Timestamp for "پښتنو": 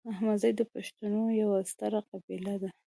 0.73-1.21